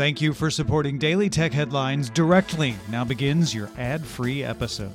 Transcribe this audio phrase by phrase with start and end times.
[0.00, 2.74] Thank you for supporting Daily Tech Headlines directly.
[2.88, 4.94] Now begins your ad free episode.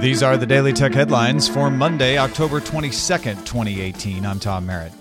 [0.00, 4.24] These are the Daily Tech Headlines for Monday, October 22nd, 2018.
[4.24, 4.92] I'm Tom Merritt.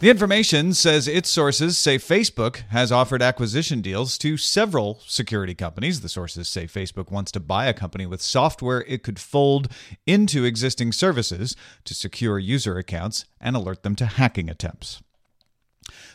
[0.00, 6.02] The information says its sources say Facebook has offered acquisition deals to several security companies.
[6.02, 9.72] The sources say Facebook wants to buy a company with software it could fold
[10.06, 11.56] into existing services
[11.86, 15.00] to secure user accounts and alert them to hacking attempts.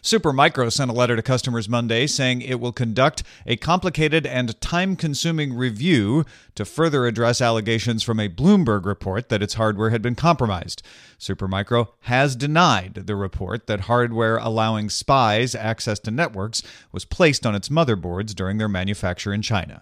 [0.06, 4.96] Supermicro sent a letter to customers Monday saying it will conduct a complicated and time
[4.96, 10.14] consuming review to further address allegations from a Bloomberg report that its hardware had been
[10.14, 10.84] compromised.
[11.20, 16.62] Supermicro has denied the report that hardware allowing spies access to networks
[16.92, 19.82] was placed on its motherboards during their manufacture in China.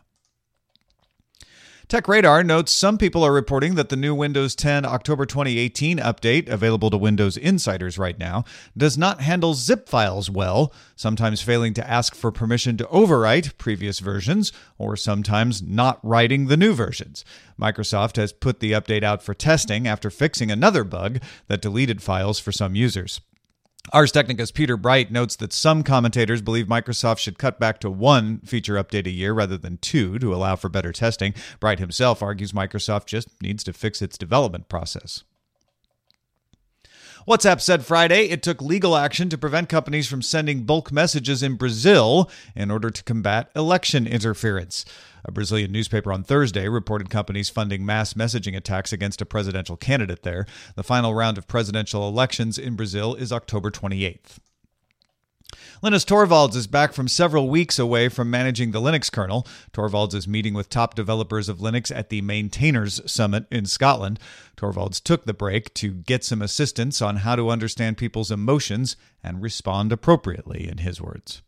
[1.93, 6.89] TechRadar notes some people are reporting that the new Windows 10 October 2018 update, available
[6.89, 12.15] to Windows insiders right now, does not handle zip files well, sometimes failing to ask
[12.15, 17.23] for permission to overwrite previous versions, or sometimes not writing the new versions.
[17.61, 22.39] Microsoft has put the update out for testing after fixing another bug that deleted files
[22.39, 23.21] for some users.
[23.91, 28.39] Ars Technica's Peter Bright notes that some commentators believe Microsoft should cut back to one
[28.39, 31.33] feature update a year rather than two to allow for better testing.
[31.59, 35.25] Bright himself argues Microsoft just needs to fix its development process.
[37.25, 41.55] WhatsApp said Friday it took legal action to prevent companies from sending bulk messages in
[41.55, 44.83] Brazil in order to combat election interference.
[45.23, 50.23] A Brazilian newspaper on Thursday reported companies funding mass messaging attacks against a presidential candidate
[50.23, 50.45] there.
[50.75, 54.39] The final round of presidential elections in Brazil is October 28th.
[55.81, 59.47] Linus Torvalds is back from several weeks away from managing the Linux kernel.
[59.73, 64.19] Torvalds is meeting with top developers of Linux at the Maintainers Summit in Scotland.
[64.55, 69.41] Torvalds took the break to get some assistance on how to understand people's emotions and
[69.41, 71.41] respond appropriately, in his words.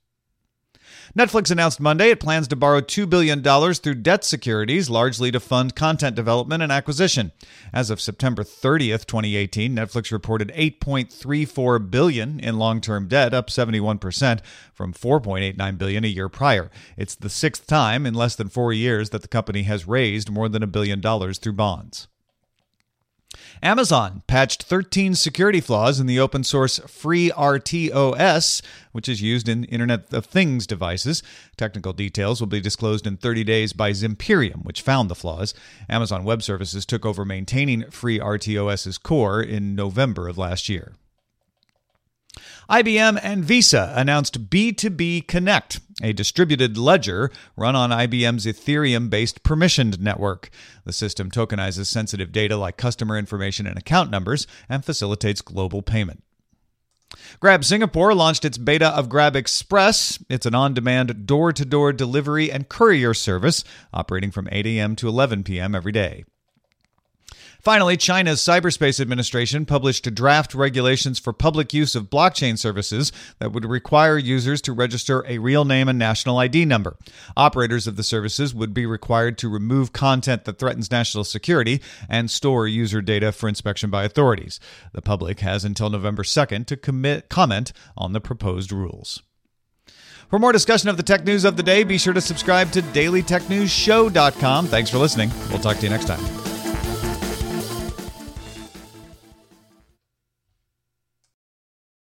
[1.18, 5.76] Netflix announced Monday it plans to borrow $2 billion through debt securities, largely to fund
[5.76, 7.31] content development and acquisition.
[7.74, 14.40] As of September 30th, 2018, Netflix reported 8.34 billion in long-term debt, up 71%
[14.74, 16.69] from 4.89 billion a year prior.
[16.98, 20.50] It's the sixth time in less than four years that the company has raised more
[20.50, 22.08] than a billion dollars through bonds.
[23.64, 28.62] Amazon patched 13 security flaws in the open source FreeRTOS,
[28.92, 31.24] which is used in Internet of Things devices.
[31.58, 35.54] Technical details will be disclosed in 30 days by Zimperium, which found the flaws.
[35.90, 40.94] Amazon Web Services took over maintaining FreeRTOS's core in November of last year.
[42.69, 50.00] IBM and Visa announced B2B Connect, a distributed ledger run on IBM's Ethereum based permissioned
[50.00, 50.50] network.
[50.83, 56.23] The system tokenizes sensitive data like customer information and account numbers and facilitates global payment.
[57.39, 60.19] Grab Singapore launched its beta of Grab Express.
[60.29, 63.63] It's an on demand door to door delivery and courier service
[63.94, 64.95] operating from 8 a.m.
[64.97, 65.75] to 11 p.m.
[65.75, 66.25] every day.
[67.66, 73.66] Finally, China's Cyberspace Administration published draft regulations for public use of blockchain services that would
[73.66, 76.96] require users to register a real name and national ID number.
[77.36, 82.30] Operators of the services would be required to remove content that threatens national security and
[82.30, 84.59] store user data for inspection by authorities.
[84.94, 89.24] The public has until November 2nd to commit, comment on the proposed rules.
[90.30, 92.84] For more discussion of the tech news of the day, be sure to subscribe to
[92.84, 94.68] dailytechnewsshow.com.
[94.68, 95.31] Thanks for listening.
[95.50, 96.44] We'll talk to you next time.